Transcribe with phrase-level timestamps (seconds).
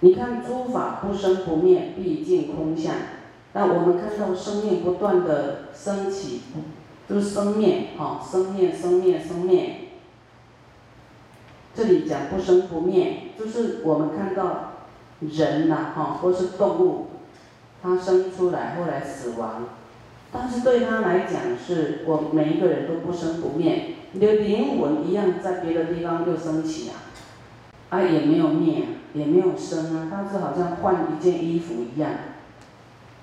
[0.00, 2.94] 你看诸法不生不灭，毕竟空相。
[3.52, 6.42] 那我们看到生命不断的升起，
[7.08, 9.76] 就是生灭，哈，生灭，生灭，生灭。
[11.74, 14.74] 这里讲不生不灭，就是我们看到
[15.20, 17.06] 人呐，哈，或是动物，
[17.82, 19.64] 它生出来后来死亡，
[20.30, 26.94] 但是对他来讲，是我每一个人都不生不灭，你的灵魂一样在别的地方又升起啊，
[27.90, 28.84] 啊也没有灭，
[29.14, 32.10] 也没有生啊，但是好像换一件衣服一样，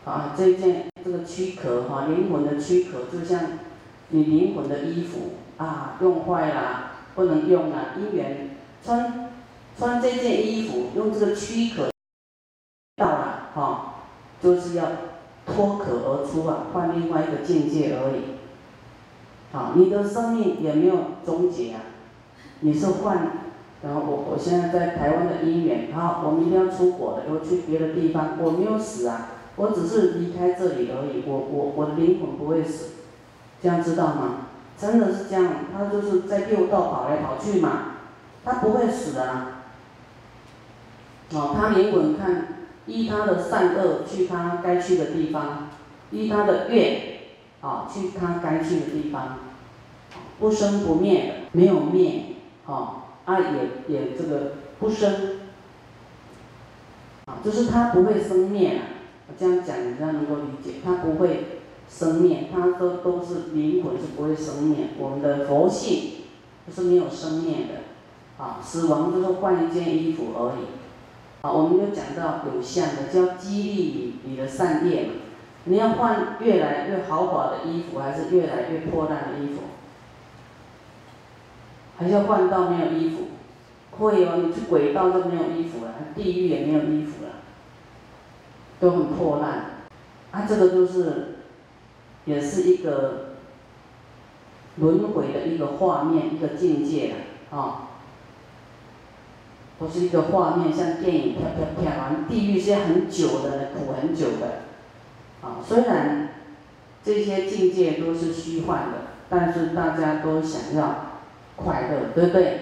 [0.05, 3.41] 啊这件这个躯壳哈，灵魂的躯壳就像
[4.09, 6.91] 你灵魂的衣服啊，用坏了。
[7.15, 7.93] 不能用了！
[7.97, 9.29] 因缘穿
[9.79, 11.89] 穿这件衣服，用这个躯壳
[12.97, 13.93] 到了哈，
[14.43, 14.85] 就是要
[15.45, 18.35] 脱壳而出啊，换另外一个境界而已。
[19.53, 20.95] 好，你的生命也没有
[21.25, 21.79] 终结啊，
[22.59, 23.44] 你是换，
[23.83, 32.93] 然后我我现在在台湾的因缘，好，我明天要出国了，我去别的地方，我没有死啊，我只是离开这里而已，我我我的灵魂不会死，
[33.61, 34.47] 这样知道吗？
[34.77, 37.93] 真的是这样，他就是在六道跑来跑去嘛，
[38.43, 39.51] 他不会死啊。
[41.33, 42.47] 哦，他灵魂看
[42.85, 45.69] 依他的善恶去他该去的地方，
[46.11, 47.19] 依他的愿，
[47.61, 49.39] 啊去他该去的地方，
[50.39, 55.39] 不生不灭的，没有灭，哦，啊也也这个不生，
[57.25, 58.81] 啊就是他不会生灭啊，
[59.27, 61.45] 我这样讲你这样能够理解，他不会。
[61.87, 66.13] 生灭，它都都是灵魂是不会生灭，我们的佛性
[66.73, 70.65] 是没有生灭的，啊，死亡就是换一件衣服而已，
[71.43, 73.73] 啊，我们就讲到有相的，叫激励
[74.23, 75.09] 你你的善业嘛，
[75.65, 79.61] 你要换越来越豪华的衣服，还是越来越破烂的衣服？
[81.97, 83.27] 还是要换到没有衣服？
[83.97, 87.31] 会哦，你去轨道都没有衣服了，地狱也没有衣服了，
[88.79, 89.87] 都很破烂，
[90.31, 91.31] 啊，这个就是。
[92.27, 93.35] 也是一个
[94.77, 97.89] 轮回的一个画面，一个境界的啊，
[99.79, 104.63] 都是一个画面，像电影飘飘飘完，地狱是很久的，苦很久的，
[105.47, 106.29] 啊，虽然
[107.03, 108.97] 这些境界都是虚幻的，
[109.29, 111.14] 但是大家都想要
[111.55, 112.59] 快乐，对不对？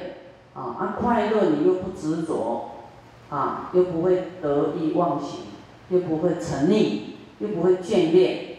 [0.54, 2.72] 啊，啊，快乐你又不执着，
[3.30, 5.40] 啊，又不会得意忘形，
[5.90, 7.00] 又不会沉溺，
[7.40, 8.50] 又不会眷恋。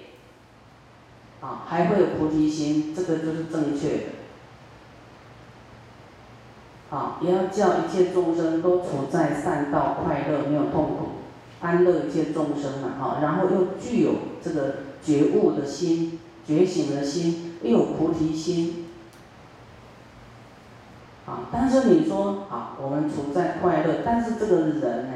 [1.41, 4.03] 啊，还会有菩提心，这个就是正确的。
[6.91, 11.09] 啊，也要叫一切众生都处在善道，快乐，没有痛苦，
[11.61, 18.84] 安乐一切众生嘛，哈，然后又具有这个觉悟的心，觉醒的心，又有菩提心。
[21.27, 25.15] 啊，但是你说，啊，我们处在快乐，但是这个人呢，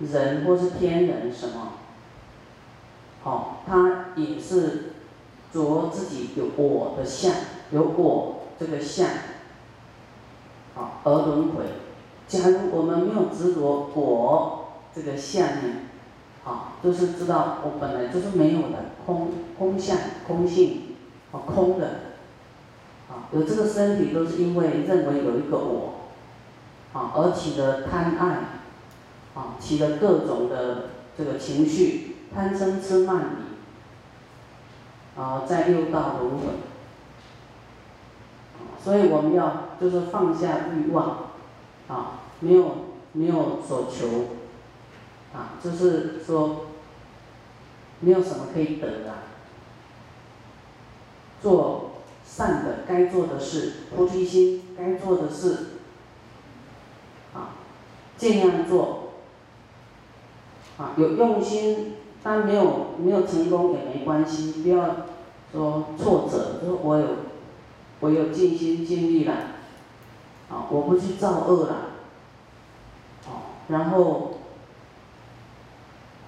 [0.00, 1.72] 人或是天人什么，
[3.22, 4.90] 好，他也是。
[5.54, 7.32] 着自己有我的相，
[7.70, 9.06] 有我这个相，
[10.74, 11.62] 好而轮回。
[12.26, 15.62] 假如我们没有执着我这个相呢，
[16.42, 19.96] 好，就是知道我本来就是没有的空空相
[20.26, 20.96] 空性，
[21.30, 22.00] 啊空的，
[23.08, 26.10] 啊有这个身体都是因为认为有一个我，
[26.92, 28.26] 啊而起的贪爱，
[29.34, 33.44] 啊起了各种的这个情绪，贪嗔痴慢疑。
[35.16, 36.46] 啊，在六道轮回，
[38.82, 41.28] 所以我们要就是放下欲望，
[41.86, 44.08] 啊，没有没有所求，
[45.32, 46.66] 啊，就是说
[48.00, 49.14] 没有什么可以得的，
[51.40, 51.83] 做
[52.34, 55.66] 善的该做的事，菩提心该做的事，
[57.34, 57.54] 啊，
[58.16, 59.10] 尽量做，
[60.78, 61.92] 啊，有用心。
[62.26, 64.96] 但没有没有成功也没关系，不要
[65.52, 67.06] 说挫折，说我有
[68.00, 69.34] 我有尽心尽力了，
[70.48, 71.74] 啊，我不去造恶了，
[73.26, 74.38] 啊，然后，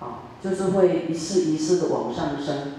[0.00, 2.74] 啊，就是会一世一世的往上升，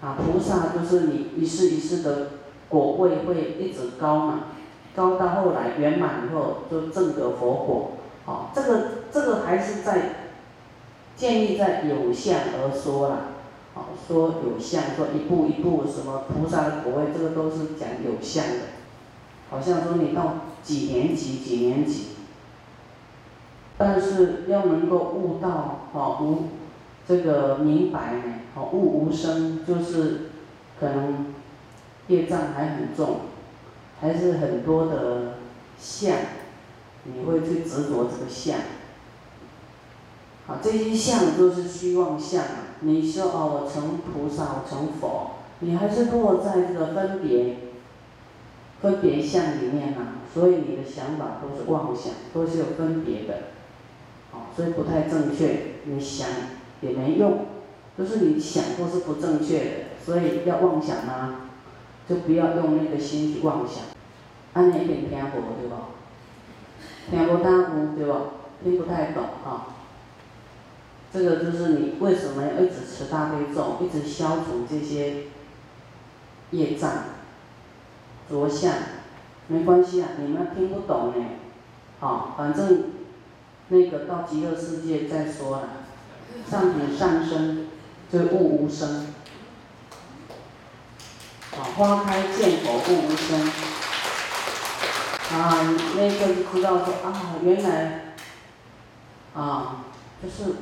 [0.00, 2.30] 啊，菩萨就是你一世一世的
[2.70, 4.40] 果位会一直高嘛，
[4.96, 7.92] 高到后来圆满以后就证得佛果，
[8.24, 8.82] 啊，这个
[9.12, 10.14] 这个还是在。
[11.16, 13.16] 建立在有相而说啦，
[13.74, 18.60] 好说有相，说一步一步什么菩萨的果位，这个都是讲有相的，
[19.50, 22.12] 好像说你到几年级几年级，
[23.76, 26.44] 但是要能够悟到哦无
[27.06, 28.22] 这个明白呢，
[28.54, 30.30] 哦悟无生，就是
[30.80, 31.34] 可能
[32.10, 33.20] 业障还很重，
[34.00, 35.34] 还是很多的
[35.78, 36.16] 相，
[37.04, 38.58] 你会去执着这个相。
[40.46, 42.42] 啊，这些相都是虚妄相。
[42.80, 47.56] 你说哦，我成菩萨，我成佛，你还是落在这个分别、
[48.80, 50.18] 分别相里面啊。
[50.34, 53.34] 所以你的想法都是妄想，都是有分别的，
[54.32, 55.74] 啊，所以不太正确。
[55.84, 56.28] 你想
[56.80, 57.46] 也没用，
[57.96, 59.70] 就是你想都是不正确的。
[60.04, 61.50] 所以要妄想啊，
[62.10, 63.84] 就不要用那个心去妄想。
[64.52, 65.76] 安尼一点听无对吧？
[67.08, 68.16] 听不大悟对吧？
[68.64, 69.66] 听不太懂哈。
[71.12, 75.26] 这个就是你为什么要一直持大悲咒，一直消除这些
[76.50, 76.90] 业障、
[78.28, 78.72] 着相？
[79.46, 81.24] 没关系啊，你们听不懂呢，
[82.00, 82.86] 好，反正
[83.68, 85.68] 那个到极乐世界再说了，
[86.48, 87.66] 上品上生
[88.12, 89.06] 就悟无声，
[91.52, 93.40] 啊，花开见佛悟无生，
[95.32, 98.14] 啊，那个就知道说啊，原来
[99.34, 99.84] 啊，
[100.22, 100.52] 就是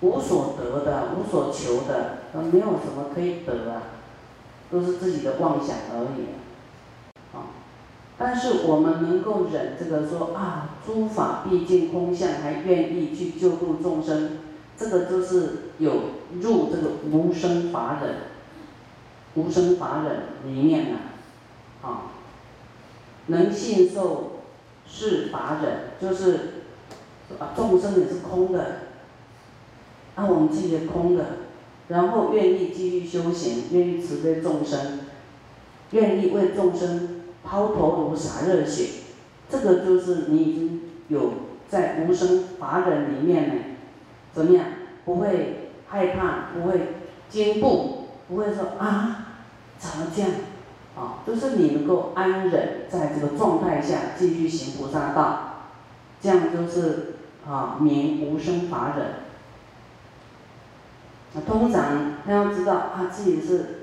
[0.00, 2.18] 无所得的，无所求的，
[2.52, 3.82] 没有什么可以得啊，
[4.70, 6.34] 都是自己的妄想而已。
[7.36, 7.50] 啊
[8.16, 14.38] 但是我们能够忍这个说啊，诸法毕竟空相，还愿意去救度众生，
[14.78, 15.94] 这个就是有
[16.40, 18.14] 入这个无生法忍，
[19.34, 20.98] 无生法忍里面了，
[21.82, 22.12] 啊，
[23.26, 24.40] 能信受
[24.86, 26.64] 是法忍，就是
[27.38, 28.80] 啊众生也是空的，
[30.14, 31.24] 啊我们自己也空的，
[31.88, 35.00] 然后愿意继续修行，愿意慈悲众生，
[35.90, 37.10] 愿意为众生。
[37.46, 38.88] 抛头颅洒热血，
[39.50, 41.32] 这个就是你已经有
[41.68, 43.54] 在无生法忍里面呢，
[44.32, 44.64] 怎么样？
[45.04, 46.94] 不会害怕，不会
[47.28, 49.23] 惊怖，不会说啊，
[49.78, 50.30] 怎么这样？
[50.96, 55.66] 啊，就是你能够安忍在这个状态下继续行菩萨道，
[56.20, 57.16] 这样就是
[57.48, 59.06] 啊名无生法忍。
[61.34, 63.80] 那通常他要知道啊自己是。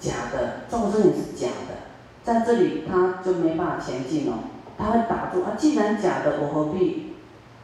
[0.00, 1.76] 假的，众生也是假的，
[2.24, 4.36] 在这里他就没办法前进了，
[4.76, 5.54] 他会打住啊！
[5.56, 7.14] 既然假的，我何必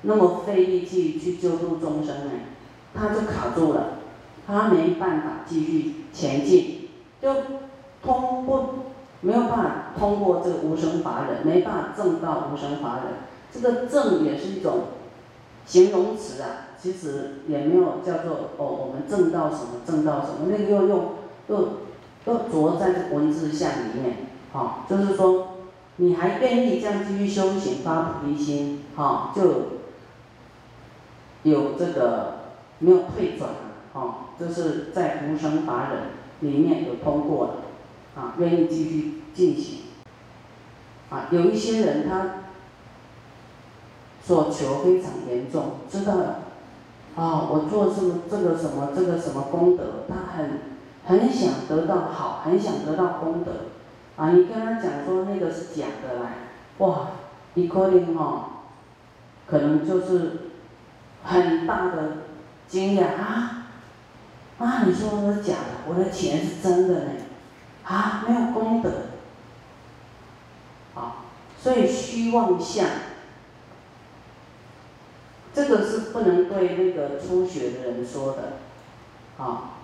[0.02, 2.30] 那么费力气去救度众生呢？
[2.94, 3.97] 他就卡住了，
[4.48, 6.88] 他没办法继续前进，
[7.22, 7.32] 就
[8.02, 8.64] 通不
[9.20, 13.12] 没有办法通过这个无生法忍，没办法证到无生法忍。
[13.52, 14.84] 这个证也是一种
[15.66, 21.04] 形容词啊，其实也没有叫做哦，我们证到什么证到什么，那个又用
[21.48, 21.68] 又。
[22.26, 24.16] 又着在这文字相里面，
[24.52, 25.46] 好，就是说，
[25.96, 29.42] 你还愿意这样继续修行发菩提心，好，就
[31.44, 32.34] 有这个
[32.80, 33.48] 没有退转，
[33.98, 36.02] 哦，就是在无生法忍
[36.40, 37.54] 里面有通过了，
[38.14, 39.80] 啊，愿意继续进行，
[41.10, 42.30] 啊，有一些人他
[44.22, 46.14] 所求非常严重，知道，
[47.16, 50.78] 啊，我做这个这个什么这个什么功德，他很。
[51.04, 53.52] 很想得到好，很想得到功德，
[54.18, 54.30] 啊！
[54.32, 56.32] 你跟他讲说那个是假的啦，
[56.78, 57.06] 哇！
[57.54, 58.50] 你可能哈，
[59.46, 60.50] 可能就是
[61.24, 62.18] 很大的
[62.66, 63.57] 惊讶啊！
[64.58, 64.82] 啊！
[64.84, 67.10] 你说的是假的，我的钱是真的呢，
[67.84, 68.24] 啊！
[68.26, 68.90] 没有功德，
[70.94, 71.24] 啊！
[71.62, 72.86] 所以虚妄相，
[75.54, 79.74] 这个是不能对那个初学的人说的，啊！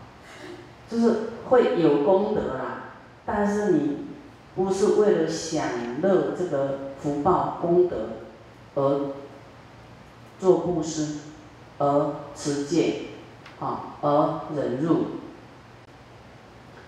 [0.90, 1.14] 就是
[1.48, 2.90] 会有功德啦，
[3.24, 4.06] 但是你
[4.54, 5.66] 不是为了享
[6.02, 7.96] 乐这个福报功德
[8.74, 9.12] 而
[10.38, 11.18] 做布施，
[11.78, 13.02] 而持戒，
[13.60, 14.96] 啊，而忍辱。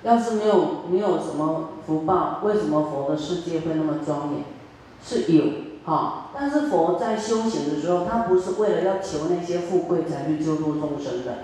[0.02, 4.44] 要是没有没有什么福报，为什么佛的世界会那么庄严？
[5.02, 5.44] 是有，
[5.84, 11.38] 哈，但是佛在修行的时候，他不是为了要求那些富贵才去救度众生的。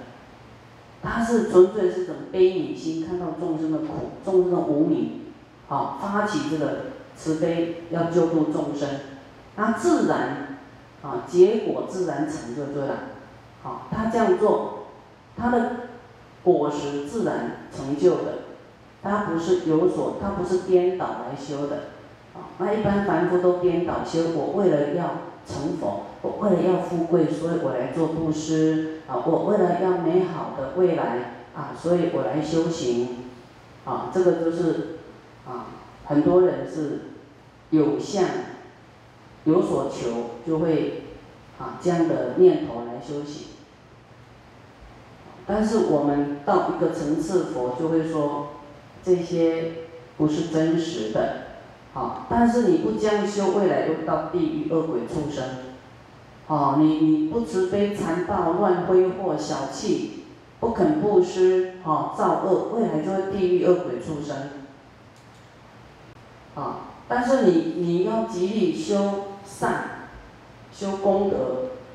[1.03, 5.23] 他是纯粹是种悲悯心，看到众生的苦，众生的无名，
[5.67, 6.77] 好发起这个
[7.17, 8.89] 慈悲，要救度众生，
[9.57, 10.59] 那自然，
[11.03, 12.95] 啊结果自然成就对了，
[13.65, 14.72] 好他这样做，
[15.43, 15.71] 他的
[16.45, 18.35] 果实自然成就的，
[19.03, 21.77] 他不是有所，他不是颠倒来修的，
[22.35, 25.05] 啊那一般凡夫都颠倒修，我为了要
[25.45, 26.05] 成佛。
[26.25, 29.19] 我为了要富贵，所以我来做布施啊！
[29.27, 33.25] 我为了要美好的未来啊，所以我来修行
[33.85, 34.09] 啊！
[34.15, 34.99] 这个就是
[35.45, 35.67] 啊，
[36.05, 37.01] 很多人是
[37.71, 38.25] 有相
[39.43, 41.07] 有所求，就会
[41.59, 43.49] 啊这样的念头来修行。
[45.47, 48.49] 但是我们到一个层次，佛就会说
[49.03, 49.73] 这些
[50.17, 51.35] 不是真实的，
[51.93, 55.45] 好，但是你不将修，未来又到地狱恶鬼畜生。
[56.49, 60.25] 哦，你你不慈悲残暴乱挥霍小气，
[60.61, 64.37] 不肯布施，哦，造恶，未来就会地狱恶鬼畜生。
[66.55, 70.09] 啊，但是你你要极力修善，
[70.73, 71.37] 修功德，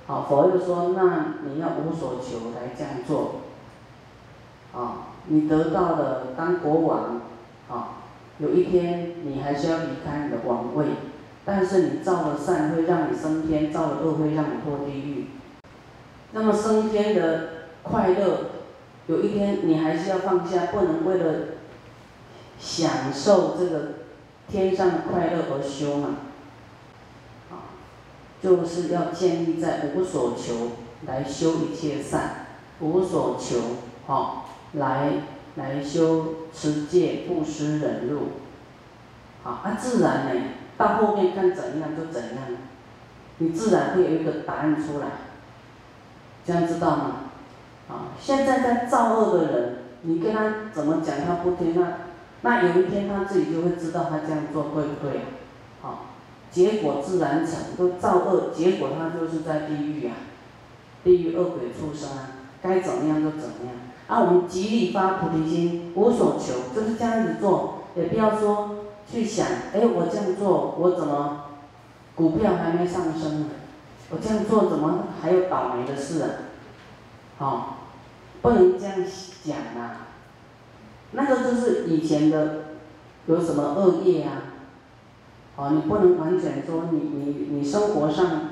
[0.07, 3.41] 好，佛又说，那你要无所求来这样做。
[4.73, 7.21] 啊，你得到了当国王，
[7.69, 7.97] 啊，
[8.39, 10.85] 有一天你还是要离开你的王位。
[11.43, 15.27] 但是你造了善，会让你升天；造了恶，会让你堕地狱。
[16.33, 17.49] 那么升天的
[17.83, 18.39] 快乐，
[19.07, 21.35] 有一天你还是要放下，不能为了
[22.59, 23.81] 享受这个
[24.49, 26.09] 天上的快乐而修嘛。
[28.41, 30.72] 就是要建立在无所求
[31.06, 32.46] 来修一切善，
[32.79, 33.58] 无所求，
[34.06, 35.13] 好，来
[35.56, 38.29] 来修持戒、布施、忍辱，
[39.44, 40.41] 好，啊，自然呢。
[40.77, 42.44] 到后面看怎样就怎样，
[43.39, 45.08] 你自然会有一个答案出来，
[46.46, 47.15] 这样知道吗？
[47.89, 51.94] 啊，现在在造恶的人，你跟他怎么讲他不听，那
[52.41, 55.22] 那有一天他自己就会知道他这样做对不对，
[55.82, 56.06] 好，
[56.51, 60.13] 结果自然成，都造恶，结果他就是在地狱啊，
[61.03, 62.29] 地狱恶鬼畜生啊，
[62.61, 63.73] 该怎么样就怎么样。
[64.07, 68.75] 啊，我们极力发菩提心，无所求，就是这样子做，也不要说。
[69.09, 71.45] 去想，哎，我这样做，我怎么
[72.13, 73.45] 股票还没上升呢？
[74.09, 76.27] 我这样做怎么还有倒霉的事啊？
[77.37, 77.77] 好，
[78.41, 78.95] 不能这样
[79.45, 80.07] 讲啊。
[81.11, 82.65] 那个就是以前的
[83.27, 84.46] 有什么恶业啊？
[85.57, 88.49] 哦，你不能完全说你你你生活上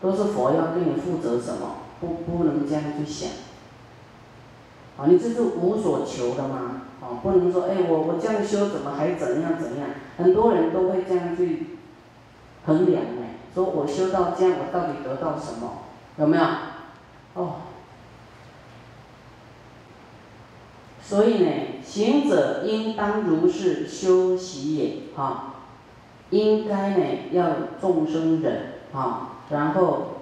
[0.00, 1.78] 都是佛要对你负责什么？
[2.00, 3.30] 不不能这样去想。
[4.96, 6.82] 啊，你这是无所求的嘛？
[7.00, 9.88] 哦，不能说，哎，我我这样修怎么还怎样怎样？
[10.18, 11.78] 很多人都会这样去
[12.66, 13.22] 衡量呢，
[13.54, 15.84] 说我修到这样，我到底得到什么？
[16.18, 16.44] 有没有？
[17.34, 17.54] 哦，
[21.02, 21.50] 所以呢，
[21.84, 25.53] 行者应当如是修习也，哈，
[26.38, 27.46] 应该呢要
[27.80, 30.20] 众生忍，啊，然后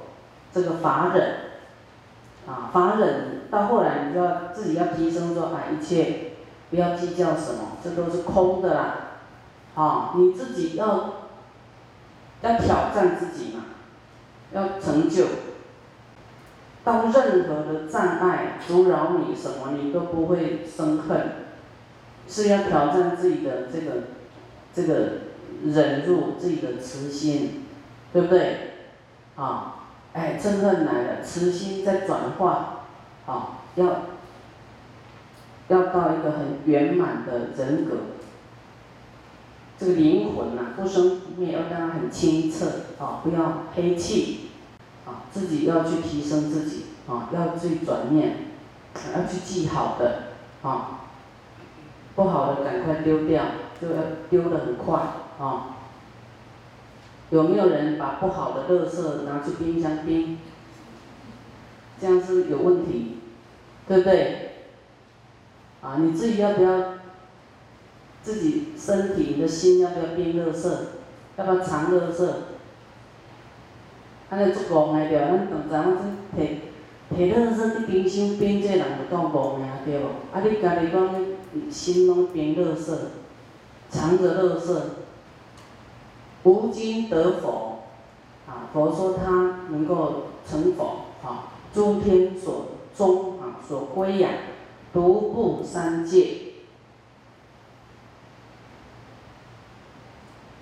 [0.52, 1.36] 这个法忍，
[2.46, 6.28] 啊，法忍到后来你就要自己要提升说，啊，一切。
[6.70, 8.94] 不要计较什么，这都是空的啦，
[9.74, 11.12] 啊，你自己要
[12.40, 13.64] 要挑战自己嘛，
[14.54, 15.26] 要成就，
[16.82, 21.32] 到任何的障碍阻扰你什么，你都不会生恨，
[22.26, 23.92] 是要挑战自己的这个
[24.74, 24.94] 这个
[25.64, 27.64] 忍住自己的慈心，
[28.12, 28.56] 对不对？
[29.36, 32.84] 啊，哎，嗔恨来了，慈心在转化，
[33.26, 33.86] 啊，要。
[35.68, 37.96] 要到一个很圆满的人格，
[39.78, 42.66] 这个灵魂呐，不生不灭，要让它很清澈
[42.98, 44.50] 啊，不要黑气
[45.06, 48.36] 啊，自己要去提升自己啊，要去转念，
[49.16, 50.24] 要去记好的
[50.62, 51.00] 啊，
[52.16, 53.42] 不好的赶快丢掉，
[53.80, 55.00] 就要丢的很快
[55.42, 55.76] 啊。
[57.30, 60.38] 有没有人把不好的垃圾拿去冰箱冰？
[62.00, 63.18] 这样是有问题，
[63.88, 64.50] 对不对？
[65.80, 66.94] 啊，你自己要不要？
[68.22, 70.78] 自己身体、你的心要不要变乐色？
[71.36, 72.34] 要不要藏乐色？
[74.30, 76.58] 安尼足戆个对，咱同咱我真摕
[77.12, 80.06] 摕乐色去冰箱冰，这人就当戆个对无？
[80.32, 81.14] 啊，你家己讲
[81.68, 82.98] 心拢变乐色，
[83.90, 84.86] 藏着乐色，
[86.44, 87.84] 无今得佛，
[88.46, 94.30] 啊，佛说他能够成佛，啊，诸天所宗啊，所归养。
[94.92, 96.36] 独步三界，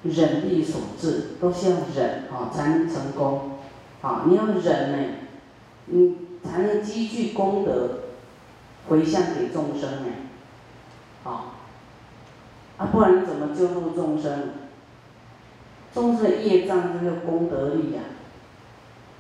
[0.05, 3.59] 忍力所致，都是要忍啊，才能成功。
[4.03, 5.15] 啊，你要忍呢，
[5.87, 8.03] 你才能积聚功德，
[8.89, 10.13] 回向给众生呢。
[11.25, 11.55] 啊，
[12.77, 14.51] 啊，不然你怎么救度众生？
[15.93, 18.01] 众生业障就是功德力呀。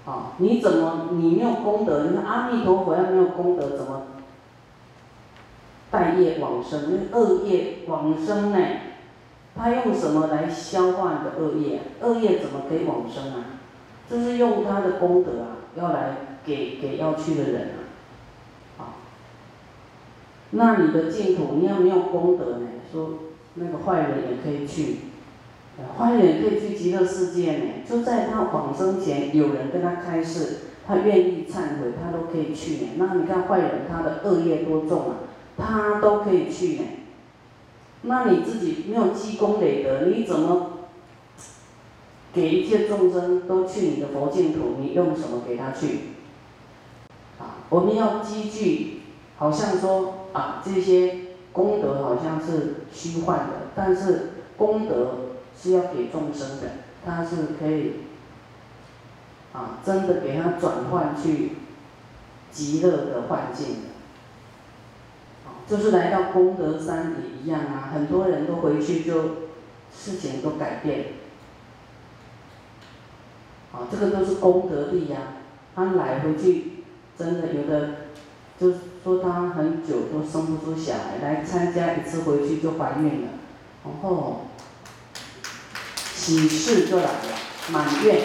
[0.06, 2.06] 啊，你怎么你没有功德？
[2.06, 4.02] 你看阿弥陀佛要没有功德怎么？
[5.90, 8.58] 待业往生，那恶业往生呢？
[9.56, 11.80] 他用什么来消化你的恶业？
[12.00, 13.44] 恶业怎么可以往生啊？
[14.08, 17.78] 就是用他的功德啊，要来给给要去的人啊。
[18.78, 18.94] 好，
[20.50, 22.68] 那你的净土，你要没有功德呢？
[22.90, 23.10] 说
[23.54, 24.96] 那个坏人也可以去，
[25.98, 27.64] 坏人可以去极乐世界呢。
[27.88, 32.88] 就在他往生前，有人跟他开示，他愿意忏悔，他都可以去呢。
[32.96, 35.16] 那你看坏人，他的恶业多重啊？
[35.56, 36.84] 他都可以去呢，
[38.02, 40.70] 那你自己没有积功累德，你怎么
[42.32, 45.98] 给一切众生都去你的佛净土，你用什么给他去？
[47.38, 49.00] 啊，我们要积聚，
[49.36, 51.16] 好像说啊，这些
[51.52, 55.29] 功德好像是虚幻的，但是功德
[55.62, 56.70] 是要给众生的，
[57.04, 57.96] 它是可以
[59.52, 61.52] 啊，真的给他转换去
[62.50, 63.90] 极乐的环境的。
[65.68, 69.22] 就是来到功德山也一样啊，很多人都回去就
[69.94, 71.04] 事情都改变。
[73.72, 75.18] 啊，这个都是功德力呀，
[75.76, 76.82] 他来回去，
[77.16, 77.90] 真的有的，
[78.58, 78.72] 就
[79.04, 83.28] 说他很久都生不出小孩，来参加一次回去就怀孕了，
[83.84, 84.46] 然后
[86.20, 87.12] 喜事就来了，
[87.72, 88.24] 满月。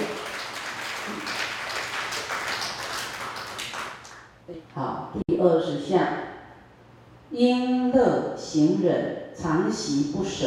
[4.73, 6.05] 好，第二十项，
[7.31, 10.45] 因乐行忍，常习不舍。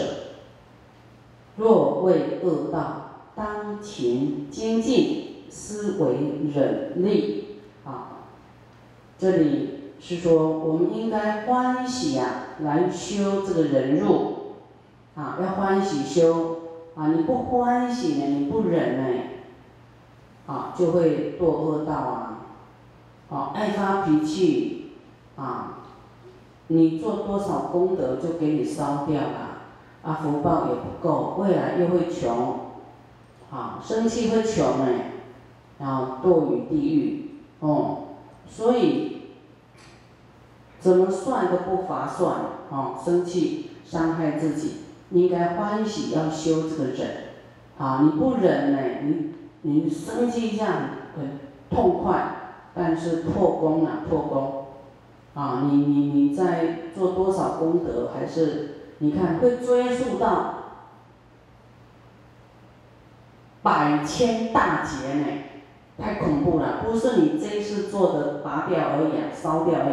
[1.57, 3.05] 若为恶道。
[3.35, 6.17] 当勤精进，思维
[6.53, 8.27] 忍力啊！
[9.17, 14.57] 这里是说，我们应该欢喜啊，来修这个忍辱
[15.15, 16.58] 啊，要欢喜修
[16.99, 17.13] 啊！
[17.15, 19.21] 你不欢喜呢，你不忍呢，
[20.49, 22.39] 啊，就会堕恶道啊！
[23.31, 24.95] 啊，爱发脾气
[25.37, 25.79] 啊，
[26.67, 29.63] 你做多少功德就给你烧掉了，
[30.03, 32.67] 啊，福报也不够，未来又会穷。
[33.51, 35.13] 啊，生气会穷哎，
[35.79, 38.09] 然后堕于地狱，哦，
[38.47, 39.29] 所以
[40.81, 42.41] 怎么算都不划算，
[42.71, 47.09] 哦，生气伤害自己，应该欢喜要修这个忍，
[47.79, 50.67] 啊，你不忍呢，你你生气一下
[51.17, 51.39] 很
[51.71, 54.67] 痛快，但是破功了，破功，
[55.35, 60.55] 啊，你你你在做多少功德，还是你看会追溯到。
[63.61, 65.27] 百千大劫呢，
[65.99, 66.77] 太恐怖了！
[66.83, 69.93] 不是你这一次做的拔掉而已啊，烧掉已，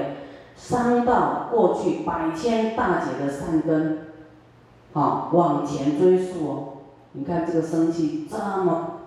[0.55, 3.99] 伤到过去百千大劫的善根，
[4.95, 6.67] 啊，往前追溯哦。
[7.11, 9.01] 你看这个生气这么，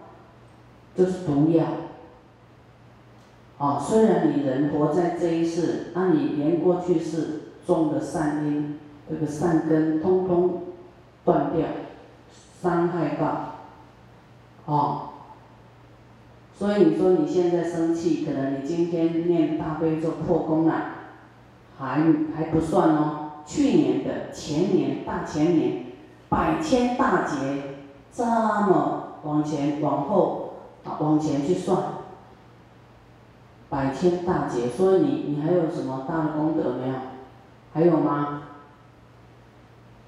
[0.94, 1.64] 就是毒药。
[3.58, 8.78] 啊，虽然你人活在这一世，那你连过去世种的善因，
[9.10, 10.62] 这个善根通通
[11.24, 11.66] 断掉，
[12.62, 13.54] 伤害到。
[14.66, 15.08] 哦，
[16.56, 20.74] 所以你说你现在生气，可能你今天念大悲咒破功了，
[21.78, 22.02] 还
[22.36, 23.17] 还不算哦。
[23.48, 25.86] 去年的、前年、大前年，
[26.28, 27.78] 百千大劫，
[28.12, 30.52] 这么往前、往后
[30.84, 31.82] 啊，往前去算，
[33.70, 36.94] 百千大劫，所以你你还有什么大的功德没有？
[37.72, 38.42] 还有吗？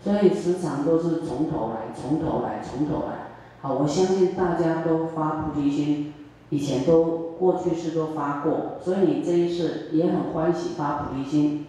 [0.04, 3.30] 所以时常都是从头来，从头来，从头来。
[3.62, 6.12] 好，我相信大家都发菩提心，
[6.50, 11.66] 以前都过去世都发过，所以你这一世也很欢喜发菩提心。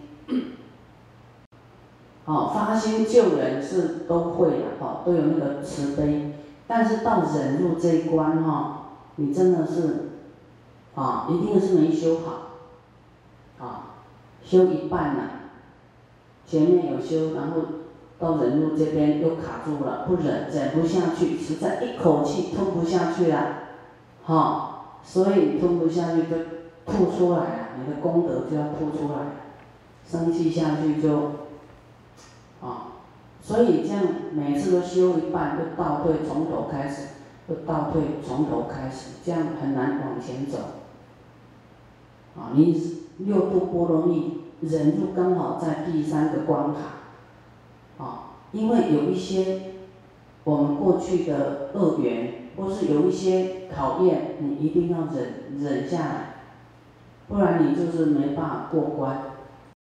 [2.24, 6.34] 好，发心救人是都会的，哈，都有那个慈悲，
[6.66, 10.10] 但是到忍辱这一关哈，你真的是，
[10.94, 13.94] 啊，一定是没修好，啊，
[14.44, 15.22] 修一半了，
[16.46, 17.56] 前面有修，然后。
[18.18, 23.54] 到忍辱这边又卡住了，不忍，忍不下去，实在一口气吞不下去了，
[24.24, 26.36] 哈，所以吞不下去就
[26.86, 29.18] 吐出来了，你的功德就要吐出来，
[30.08, 31.08] 生气下去就，
[32.62, 33.02] 啊，
[33.42, 37.08] 所以这样每次都修一半就倒退，从头开始，
[37.48, 40.58] 就倒退，从头开始，这样很难往前走，
[42.36, 46.80] 啊，你六度波罗蜜忍辱刚好在第三个关卡。
[47.98, 49.74] 啊，因为有一些
[50.44, 56.34] 我们过去的恶缘，或是有一些考验，你一定要忍忍下来，
[57.28, 59.31] 不然你就是没办法过关。